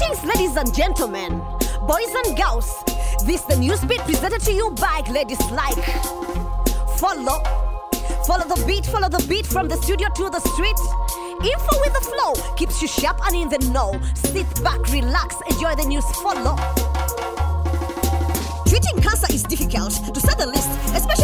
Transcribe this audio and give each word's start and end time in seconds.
ladies 0.00 0.56
and 0.56 0.74
gentlemen, 0.74 1.38
boys 1.86 2.12
and 2.24 2.36
girls. 2.36 2.82
This 3.24 3.42
the 3.42 3.54
NewzBeat 3.54 4.04
presented 4.04 4.40
to 4.42 4.52
you 4.52 4.70
by 4.72 5.02
ladies 5.10 5.40
like. 5.50 5.82
Follow, 6.98 7.42
follow 8.26 8.46
the 8.46 8.62
beat, 8.66 8.84
follow 8.86 9.08
the 9.08 9.24
beat 9.28 9.46
from 9.46 9.68
the 9.68 9.76
studio 9.76 10.08
to 10.08 10.30
the 10.30 10.40
street. 10.40 10.76
Info 11.42 11.80
with 11.80 11.94
the 11.94 12.00
flow 12.00 12.54
keeps 12.56 12.82
you 12.82 12.88
sharp 12.88 13.20
and 13.26 13.36
in 13.36 13.48
the 13.48 13.58
know. 13.70 13.98
Sit 14.14 14.46
back, 14.62 14.80
relax, 14.92 15.36
enjoy 15.50 15.74
the 15.74 15.84
news. 15.86 16.04
Follow. 16.22 16.56
Treating 18.66 19.00
cancer 19.00 19.32
is 19.32 19.44
difficult, 19.44 19.92
to 20.12 20.20
say 20.20 20.34
the 20.36 20.46
least, 20.46 20.68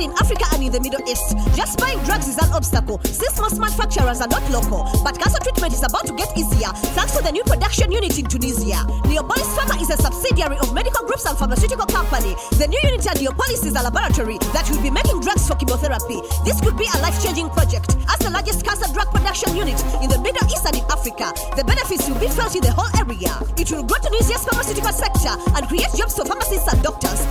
in 0.00 0.12
Africa 0.12 0.44
and 0.52 0.62
in 0.62 0.72
the 0.72 0.80
Middle 0.80 1.02
East. 1.08 1.36
Just 1.56 1.78
buying 1.78 1.98
drugs 2.04 2.28
is 2.28 2.38
an 2.38 2.52
obstacle, 2.52 3.00
since 3.04 3.38
most 3.40 3.58
manufacturers 3.58 4.20
are 4.20 4.28
not 4.28 4.44
local. 4.50 4.88
But 5.04 5.18
cancer 5.18 5.38
treatment 5.42 5.72
is 5.72 5.82
about 5.82 6.06
to 6.06 6.14
get 6.14 6.36
easier 6.36 6.70
thanks 6.96 7.16
to 7.16 7.22
the 7.22 7.32
new 7.32 7.42
production 7.44 7.92
unit 7.92 8.18
in 8.18 8.26
Tunisia. 8.26 8.84
Neapolis 9.06 9.48
Pharma 9.56 9.80
is 9.80 9.90
a 9.90 9.96
subsidiary 9.96 10.58
of 10.58 10.72
Medical 10.74 11.04
Groups 11.06 11.24
and 11.26 11.36
Pharmaceutical 11.36 11.86
Company. 11.86 12.34
The 12.58 12.66
new 12.68 12.80
unit 12.82 13.06
at 13.06 13.20
Neapolis 13.20 13.64
is 13.64 13.74
a 13.74 13.82
laboratory 13.82 14.38
that 14.52 14.68
will 14.70 14.82
be 14.82 14.90
making 14.90 15.20
drugs 15.20 15.46
for 15.46 15.54
chemotherapy. 15.56 16.20
This 16.44 16.60
could 16.60 16.76
be 16.76 16.88
a 16.92 16.98
life-changing 17.00 17.50
project. 17.50 17.96
As 18.08 18.18
the 18.20 18.30
largest 18.30 18.64
cancer 18.64 18.92
drug 18.92 19.08
production 19.10 19.56
unit 19.56 19.78
in 20.02 20.10
the 20.10 20.18
Middle 20.18 20.46
East 20.48 20.66
and 20.66 20.76
in 20.76 20.84
Africa, 20.90 21.32
the 21.56 21.64
benefits 21.64 22.08
will 22.08 22.20
be 22.20 22.28
felt 22.28 22.54
in 22.54 22.62
the 22.62 22.72
whole 22.72 22.90
area. 22.98 23.32
It 23.56 23.70
will 23.70 23.82
grow 23.82 23.98
Tunisia's 24.02 24.44
pharmaceutical 24.44 24.92
sector 24.92 25.32
and 25.56 25.62
create 25.68 25.92
jobs 25.96 26.16
for 26.16 26.24
pharmacists 26.24 26.68
and 26.72 26.82
doctors. 26.82 27.24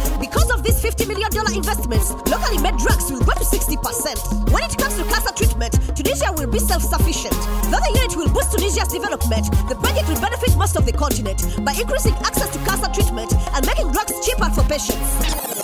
Because 0.97 1.09
of 1.09 1.17
these 1.17 1.31
$50 1.31 1.43
million 1.43 1.57
investments, 1.57 2.11
locally 2.29 2.57
made 2.61 2.77
drugs 2.77 3.11
will 3.11 3.19
go 3.19 3.33
to 3.33 3.43
60%. 3.43 4.51
When 4.51 4.63
it 4.63 4.77
comes 4.77 4.95
to 4.97 5.03
cancer 5.03 5.33
treatment, 5.35 5.73
Tunisia 5.95 6.31
will 6.33 6.47
be 6.47 6.59
self 6.59 6.81
sufficient. 6.83 7.33
Though 7.71 7.79
the 7.79 7.91
unit 7.95 8.15
will 8.15 8.29
boost 8.29 8.51
Tunisia's 8.51 8.87
development, 8.89 9.45
the 9.69 9.75
project 9.75 10.07
will 10.09 10.21
benefit 10.21 10.55
most 10.57 10.75
of 10.75 10.85
the 10.85 10.93
continent 10.93 11.41
by 11.63 11.73
increasing 11.73 12.13
access 12.23 12.49
to 12.51 12.59
cancer 12.65 12.89
treatment 12.93 13.33
and 13.53 13.65
making 13.65 13.91
drugs 13.91 14.13
cheaper 14.25 14.49
for 14.51 14.63
patients. 14.63 15.55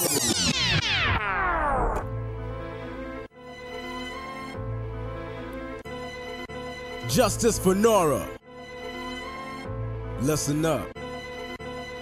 Justice 7.09 7.59
for 7.59 7.75
Nora. 7.75 8.25
Listen 10.21 10.65
up. 10.65 10.87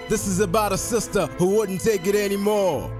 This 0.08 0.28
is 0.28 0.40
about 0.40 0.72
a 0.72 0.78
sister 0.78 1.26
who 1.38 1.56
wouldn't 1.56 1.82
take 1.82 2.06
it 2.06 2.16
anymore. 2.16 2.92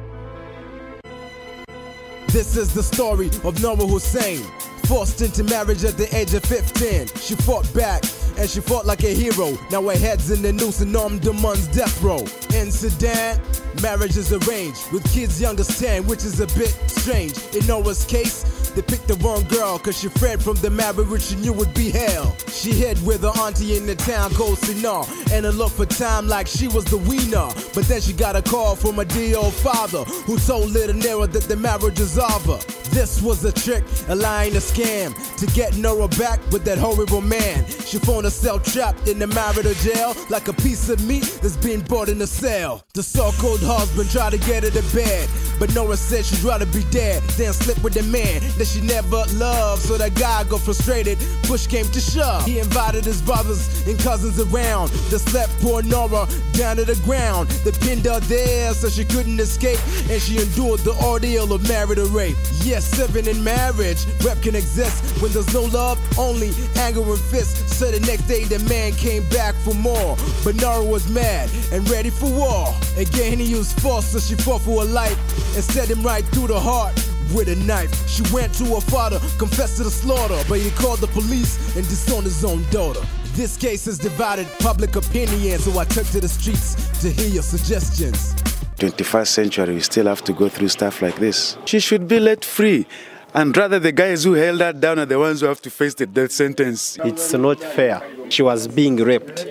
This 2.32 2.56
is 2.56 2.72
the 2.76 2.84
story 2.84 3.28
of 3.44 3.60
Nora 3.60 3.88
Hussein, 3.88 4.44
forced 4.86 5.22
into 5.22 5.44
marriage 5.46 5.84
at 5.84 5.98
the 5.98 6.16
age 6.16 6.36
of 6.36 6.44
15. 6.46 7.08
She 7.20 7.34
fought 7.34 7.72
back 7.74 8.04
and 8.38 8.48
she 8.48 8.62
fought 8.62 8.86
like 8.86 9.04
a 9.04 9.16
hero. 9.16 9.58
Now 9.72 9.82
her 9.90 9.98
head's 9.98 10.30
in 10.30 10.44
the 10.44 10.54
noose 10.54 10.82
and 10.82 10.96
armed 10.96 11.22
demands 11.22 11.68
death 11.70 12.02
row. 12.04 12.20
In 12.54 12.72
Sudan, 12.72 13.42
marriage 13.82 14.16
is 14.16 14.32
arranged 14.32 14.92
with 14.92 15.12
kids 15.12 15.42
young 15.42 15.60
as 15.60 15.80
10, 15.80 16.06
which 16.06 16.24
is 16.24 16.40
a 16.40 16.46
bit 16.56 16.70
strange. 16.86 17.34
In 17.56 17.66
Nora's 17.66 18.06
case, 18.06 18.69
they 18.76 18.82
picked 18.82 19.08
the 19.08 19.16
wrong 19.16 19.44
girl 19.46 19.80
cause 19.80 20.00
she 20.00 20.10
fled 20.10 20.42
from 20.42 20.56
the 20.58 20.70
marriage 20.70 21.22
she 21.22 21.36
knew 21.36 21.54
would 21.54 21.74
be 21.74 21.90
hell. 21.90 22.36
She 22.48 22.72
hid 22.72 23.04
with 23.06 23.22
her 23.22 23.34
auntie 23.42 23.78
in 23.78 23.86
the 23.86 23.96
town 23.96 24.32
called 24.34 24.58
Sinar 24.58 25.08
and 25.32 25.46
it 25.46 25.52
looked 25.52 25.76
for 25.76 25.86
time 25.86 26.28
like 26.28 26.48
she 26.48 26.68
was 26.68 26.86
the 26.86 26.98
winner. 26.98 27.50
But 27.74 27.86
then 27.88 28.02
she 28.02 28.14
got 28.14 28.36
a 28.36 28.42
call 28.42 28.76
from 28.76 29.00
a 29.00 29.06
dear 29.06 29.38
old 29.38 29.54
father 29.54 30.04
who 30.04 30.38
told 30.40 30.72
little 30.72 30.96
Nora 30.96 31.28
that 31.28 31.44
the 31.44 31.56
marriage 31.56 32.00
is 32.00 32.18
over. 32.18 32.60
This 32.92 33.22
was 33.22 33.46
a 33.46 33.52
trick, 33.52 33.84
a 34.08 34.14
and 34.14 34.56
a 34.56 34.60
scam 34.60 35.14
to 35.38 35.46
get 35.48 35.78
Nora 35.78 36.08
back 36.08 36.40
with 36.52 36.64
that 36.66 36.78
horrible 36.78 37.22
man. 37.22 37.66
She 37.86 38.00
found 38.00 38.26
herself 38.26 38.64
trapped 38.64 39.08
in 39.08 39.20
the 39.20 39.28
marital 39.28 39.74
jail 39.76 40.16
like 40.30 40.48
a 40.48 40.54
piece 40.54 40.90
of 40.90 41.06
meat 41.06 41.40
that's 41.42 41.58
being 41.58 41.82
bought 41.82 42.10
in 42.10 42.22
a 42.22 42.28
cell. 42.28 42.84
The 42.94 43.04
so-called 43.04 43.62
husband 43.62 44.10
tried 44.10 44.32
to 44.32 44.38
get 44.40 44.64
her 44.64 44.72
to 44.72 44.96
bed, 44.96 45.30
but 45.60 45.74
Nora 45.76 45.98
said 45.98 46.26
she'd 46.26 46.44
rather 46.44 46.66
be 46.66 46.84
dead 46.86 47.22
than 47.38 47.54
slip 47.54 47.82
with 47.84 47.94
the 47.94 48.04
man 48.04 48.42
that 48.60 48.68
she 48.68 48.82
never 48.82 49.24
loved. 49.34 49.82
So 49.82 49.98
that 49.98 50.14
guy 50.16 50.44
got 50.44 50.62
frustrated, 50.62 51.18
push 51.44 51.66
came 51.66 51.86
to 51.88 52.00
shove. 52.00 52.46
He 52.46 52.60
invited 52.60 53.06
his 53.06 53.22
brothers 53.22 53.88
and 53.88 53.98
cousins 53.98 54.40
around. 54.40 54.90
They 55.10 55.18
slept 55.18 55.52
poor 55.62 55.82
Nora 55.82 56.28
down 56.52 56.76
to 56.76 56.86
the 56.86 57.00
ground. 57.06 57.50
They 57.64 57.72
pinned 57.72 58.06
her 58.06 58.20
there 58.20 58.74
so 58.74 58.90
she 58.90 59.06
couldn't 59.06 59.40
escape, 59.40 59.80
and 60.10 60.22
she 60.22 60.38
endured 60.40 60.82
the 60.82 60.94
ordeal 61.04 61.52
of 61.54 61.68
marital 61.68 62.08
rape. 62.08 62.36
Yes, 62.62 63.00
living 63.00 63.26
in 63.26 63.44
marriage, 63.44 64.06
rep 64.24 64.42
can 64.42 64.56
exist 64.56 65.22
when 65.22 65.32
there's 65.32 65.54
no 65.54 65.64
love, 65.64 65.98
only 66.20 66.52
anger 66.76 67.02
and 67.02 67.20
fists. 67.20 67.78
So 67.78 67.90
the 67.90 68.02
next 68.02 68.28
day 68.28 68.44
the 68.44 68.60
man 68.68 68.92
came 68.92 69.24
back 69.30 69.56
for 69.56 69.74
more, 69.74 70.18
but 70.44 70.56
Nora 70.56 70.84
was 70.84 71.10
mad 71.10 71.50
and 71.72 71.90
ready 71.90 72.10
for 72.10 72.30
war. 72.30 72.76
Again 72.98 73.40
he 73.40 73.46
used 73.46 73.80
force, 73.80 74.08
so 74.08 74.20
she 74.20 74.36
fought 74.36 74.62
for 74.62 74.82
her 74.82 74.92
life 74.92 75.18
and 75.56 75.64
set 75.64 75.90
him 75.90 76.04
right 76.04 76.26
through 76.26 76.48
the 76.48 76.60
heart 76.60 77.09
with 77.35 77.49
a 77.49 77.57
knife. 77.67 77.93
She 78.09 78.23
went 78.33 78.55
to 78.55 78.65
her 78.75 78.81
father, 78.81 79.19
confessed 79.39 79.77
to 79.79 79.85
the 79.85 79.91
slaughter, 79.91 80.41
but 80.49 80.59
he 80.61 80.71
called 80.71 81.01
the 81.01 81.09
police 81.09 81.59
and 81.77 81.85
disowned 81.89 82.25
his 82.25 82.45
own 82.45 82.65
daughter. 82.71 83.01
This 83.35 83.57
case 83.57 83.87
has 83.87 83.99
divided 83.99 84.47
public 84.61 84.95
opinion, 84.97 85.59
so 85.59 85.79
I 85.79 85.85
took 85.85 86.07
to 86.09 86.21
the 86.21 86.29
streets 86.29 86.75
to 87.03 87.11
hear 87.11 87.29
your 87.29 87.43
suggestions. 87.43 88.35
21st 88.79 89.27
century, 89.29 89.75
we 89.75 89.81
still 89.81 90.07
have 90.07 90.23
to 90.25 90.33
go 90.33 90.49
through 90.49 90.69
stuff 90.69 91.03
like 91.03 91.17
this. 91.17 91.57
She 91.65 91.81
should 91.81 92.07
be 92.07 92.21
let 92.21 92.45
free. 92.45 92.87
And 93.33 93.57
rather, 93.57 93.81
the 93.81 93.91
guys 93.91 94.23
who 94.23 94.35
held 94.35 94.61
her 94.61 94.73
down 94.73 95.01
are 95.01 95.07
the 95.07 95.19
ones 95.19 95.41
who 95.41 95.47
have 95.47 95.61
to 95.63 95.71
face 95.71 95.95
the 95.95 96.07
death 96.07 96.31
sentence. 96.31 96.97
It's 97.05 97.33
not 97.33 97.59
fair. 97.59 98.01
She 98.29 98.43
was 98.43 98.69
being 98.69 98.97
raped. 98.97 99.45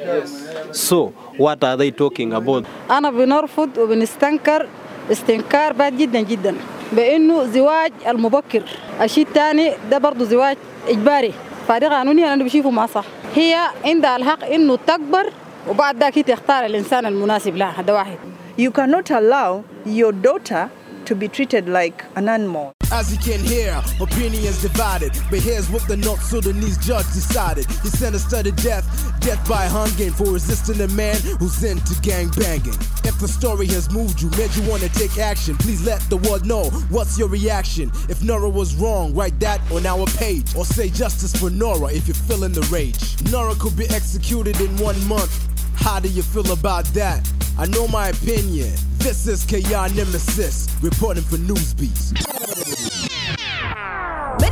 So, 0.72 1.08
what 1.36 1.62
are 1.64 1.76
they 1.76 1.92
talking 1.92 2.32
about? 2.34 2.66
أنا 2.90 3.12
بنرفض 3.12 3.78
وبنستنكر 3.78 4.68
استنكار 5.12 5.74
باد 5.74 5.98
جدا 5.98 6.22
جدا 6.22 6.56
بأنه 6.93 7.45
زواج 7.45 7.93
المبكر. 8.09 8.63
الشيء 9.03 9.27
الثاني 9.27 9.73
ده 9.91 9.99
برضه 9.99 10.25
زواج 10.25 10.57
إجباري. 10.89 11.33
فده 11.69 11.89
قانوني 11.89 12.33
أنا 12.33 12.45
بشوفه 12.45 12.71
ما 12.71 12.87
صح. 12.87 13.05
هي 13.35 13.57
عندها 13.85 14.17
الحق 14.17 14.45
إنه 14.45 14.79
تكبر 14.87 15.33
وبعد 15.69 15.97
ذاك 15.97 16.15
تختار 16.15 16.67
الإنسان 16.67 17.07
المناسب 17.07 17.57
لها 17.57 17.75
هذا 17.81 17.93
واحد. 17.93 18.19
You 18.59 18.71
cannot 18.71 19.11
allow 19.11 19.63
your 19.87 20.13
daughter 20.13 20.71
to 21.07 21.15
be 21.15 21.29
treated 21.29 21.69
like 21.69 22.05
an 22.17 22.29
animal. 22.29 22.78
As 22.91 23.13
you 23.13 23.19
can 23.19 23.45
hear, 23.45 23.83
opinions 24.01 24.63
divided. 24.63 25.13
But 25.31 25.41
here's 25.41 25.69
what 25.69 25.87
the 25.87 25.97
North 25.97 26.23
Sudanese 26.23 26.79
judge 26.79 27.05
decided. 27.13 27.67
He 27.83 27.89
sentenced 27.89 28.31
her 28.31 28.43
to 28.43 28.53
death, 28.53 28.87
death 29.21 29.47
by 29.47 29.65
hanging 29.65 30.11
for 30.11 30.33
resisting 30.33 30.81
a 30.81 30.89
man 30.89 31.17
who's 31.39 31.63
into 31.63 32.01
gang 32.01 32.31
banging. 32.31 32.79
If 33.05 33.19
the 33.21 33.29
story 33.29 33.67
has 33.69 33.91
moved 33.93 34.23
you, 34.23 34.31
made 34.31 34.55
you 34.57 34.69
want 34.69 34.83
to 34.83 34.89
take 34.89 35.19
action, 35.19 35.57
please 35.59 35.85
let 35.85 36.01
the 36.09 36.17
world 36.17 36.47
know 36.47 36.71
what's 36.89 37.19
your 37.19 37.29
reaction. 37.29 37.91
If 38.09 38.23
Nora 38.23 38.49
was 38.49 38.75
wrong, 38.77 39.15
write 39.15 39.39
that 39.41 39.61
on 39.71 39.85
our 39.85 40.07
page. 40.17 40.57
Or 40.57 40.65
say 40.65 40.89
justice 40.89 41.37
for 41.39 41.51
Nora 41.51 41.93
if 41.93 42.09
you're 42.09 42.15
feeling 42.15 42.53
the 42.53 42.67
rage. 42.73 43.21
Nora 43.31 43.55
could 43.57 43.77
be 43.77 43.87
executed 43.91 44.59
in 44.63 44.75
one 44.79 45.03
month. 45.07 45.47
How 45.75 46.01
do 46.01 46.09
you 46.09 46.23
feel 46.23 46.51
about 46.53 46.87
that? 46.95 47.31
I 47.59 47.67
know 47.67 47.87
my 47.89 48.09
opinion. 48.09 48.73
This 48.99 49.27
is 49.27 49.45
KR 49.45 49.93
Nemesis, 49.95 50.69
reporting 50.81 51.25
for 51.25 51.37
NewzBeats. 51.37 52.38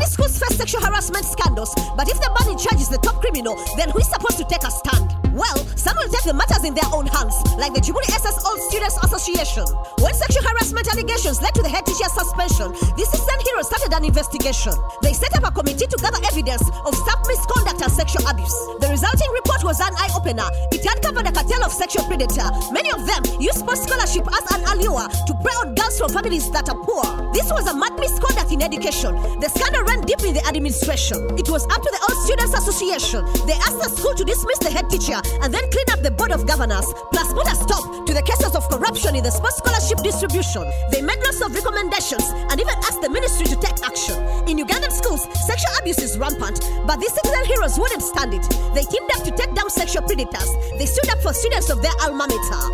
Many 0.06 0.12
schools 0.15 0.39
face 0.39 0.56
sexual 0.56 0.83
harassment 0.83 1.25
scandals, 1.25 1.75
but 1.97 2.09
if 2.09 2.21
the 2.21 2.31
man 2.39 2.53
in 2.53 2.59
charge 2.59 2.81
is 2.81 2.89
the 2.89 2.99
top 2.99 3.21
criminal, 3.21 3.56
then 3.77 3.91
who 3.91 3.99
is 3.99 4.06
supposed 4.06 4.39
to 4.39 4.44
take 4.44 4.62
a 4.62 4.71
stand? 4.71 5.16
Well, 5.37 5.61
some 5.77 5.93
will 6.01 6.09
take 6.09 6.25
the 6.25 6.33
matters 6.33 6.65
in 6.65 6.73
their 6.73 6.89
own 6.97 7.05
hands, 7.13 7.37
like 7.61 7.77
the 7.77 7.85
Djibouti 7.85 8.09
SS 8.09 8.41
All 8.41 8.57
Students 8.73 8.97
Association. 9.05 9.69
When 10.01 10.17
sexual 10.17 10.41
harassment 10.49 10.89
allegations 10.89 11.45
led 11.45 11.53
to 11.60 11.60
the 11.60 11.69
head 11.69 11.84
teacher's 11.84 12.16
suspension, 12.16 12.72
the 12.72 13.05
Citizen 13.05 13.37
Heroes 13.45 13.69
started 13.69 13.93
an 13.93 14.09
investigation. 14.09 14.72
They 15.05 15.13
set 15.13 15.37
up 15.37 15.45
a 15.45 15.53
committee 15.53 15.93
to 15.93 15.97
gather 16.01 16.25
evidence 16.25 16.65
of 16.65 16.97
staff 16.97 17.21
misconduct 17.28 17.84
and 17.84 17.93
sexual 17.93 18.25
abuse. 18.25 18.57
The 18.81 18.89
resulting 18.89 19.28
report 19.37 19.60
was 19.60 19.77
an 19.84 19.93
eye 20.01 20.09
opener. 20.16 20.49
It 20.72 20.89
uncovered 20.89 21.28
a 21.28 21.33
cartel 21.37 21.69
of 21.69 21.72
sexual 21.77 22.09
predator. 22.09 22.49
Many 22.72 22.89
of 22.97 23.05
them 23.05 23.21
use 23.37 23.60
sports 23.60 23.84
scholarship 23.84 24.25
as 24.33 24.45
an 24.57 24.65
allure 24.72 25.05
to 25.05 25.33
prey 25.45 25.53
on 25.60 25.77
girls 25.77 26.01
from 26.01 26.16
families 26.16 26.49
that 26.57 26.72
are 26.72 26.81
poor. 26.81 27.05
This 27.37 27.53
was 27.53 27.69
a 27.69 27.77
mad 27.77 27.93
misconduct 28.01 28.57
in 28.57 28.65
education. 28.65 29.13
The 29.45 29.53
scandal 29.53 29.84
ran 29.84 30.01
deep 30.09 30.25
in 30.25 30.33
the 30.33 30.41
administration. 30.49 31.21
It 31.37 31.53
was 31.53 31.69
up 31.69 31.84
to 31.84 31.91
the 31.93 32.01
All 32.09 32.16
Students 32.25 32.57
Association. 32.57 33.21
They 33.45 33.60
asked 33.69 33.84
the 33.84 33.93
school 33.93 34.16
to 34.16 34.25
dismiss 34.25 34.65
the 34.65 34.72
head 34.72 34.89
teacher 34.89 35.21
and 35.43 35.53
then 35.53 35.65
clean 35.71 35.89
up 35.91 36.03
the 36.03 36.11
board 36.11 36.33
of 36.33 36.47
governors, 36.47 36.87
plus 37.13 37.33
put 37.33 37.47
a 37.51 37.57
stop 37.57 38.07
to 38.07 38.13
the 38.15 38.23
cases 38.23 38.55
of 38.55 38.69
corruption 38.69 39.15
in 39.17 39.23
the 39.23 39.31
sports 39.31 39.59
scholarship 39.59 39.99
distribution. 40.03 40.65
They 40.91 41.03
made 41.03 41.19
lots 41.25 41.41
of 41.41 41.55
recommendations 41.55 42.27
and 42.51 42.61
even 42.61 42.75
asked 42.87 43.03
the 43.03 43.11
ministry 43.11 43.47
to 43.47 43.57
take 43.57 43.78
action. 43.84 44.17
In 44.49 44.59
Ugandan 44.59 44.93
schools, 44.93 45.27
sexual 45.47 45.75
abuse 45.81 45.99
is 45.99 46.19
rampant, 46.19 46.61
but 46.87 47.01
these 47.01 47.13
citizen 47.13 47.45
heroes 47.47 47.78
wouldn't 47.78 48.03
stand 48.03 48.34
it. 48.34 48.47
They 48.75 48.83
teamed 48.83 49.11
up 49.15 49.25
to 49.25 49.33
take 49.33 49.55
down 49.55 49.71
sexual 49.71 50.03
predators. 50.03 50.51
They 50.78 50.87
stood 50.87 51.11
up 51.11 51.23
for 51.23 51.33
students 51.33 51.71
of 51.71 51.83
their 51.83 51.95
alma 52.03 52.27
mater. 52.29 52.65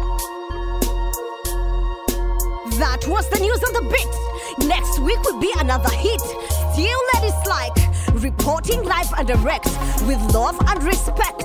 That 2.79 3.05
was 3.07 3.29
the 3.29 3.39
news 3.39 3.63
on 3.63 3.73
the 3.75 3.85
beat. 3.93 4.69
Next 4.69 4.99
week 5.01 5.21
will 5.25 5.41
be 5.41 5.53
another 5.59 5.91
hit. 5.91 6.21
Still 6.73 7.01
ladies 7.15 7.37
like 7.47 7.77
reporting 8.15 8.83
live 8.85 9.13
and 9.19 9.29
direct 9.29 9.67
with 10.07 10.21
love 10.35 10.59
and 10.69 10.83
respect. 10.83 11.45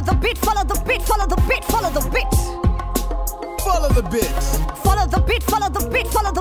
Follow 0.00 0.14
the 0.14 0.20
beat, 0.22 0.38
follow 0.38 0.64
the 0.64 0.82
beat, 0.86 1.02
follow 1.02 1.26
the 1.26 1.36
beat, 1.46 1.64
follow 1.64 1.90
the 1.90 2.00
beat. 2.08 3.60
Follow 3.60 3.88
the 3.90 4.02
bit. 4.08 4.24
Follow 4.78 5.06
the 5.06 5.20
beat, 5.20 5.42
follow 5.42 5.68
the 5.68 5.90
beat, 5.90 6.06
follow 6.06 6.32
the 6.32 6.32
beat, 6.32 6.32
follow 6.32 6.32
the 6.32 6.39